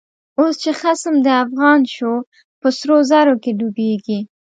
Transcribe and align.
اوس 0.39 0.55
چه 0.63 0.71
خصم 0.79 1.13
دافغان 1.27 1.79
شو، 1.95 2.13
په 2.61 2.67
سرو 2.77 2.97
زرو 3.09 3.35
کی 3.43 3.51
ډوبیږی 3.59 4.19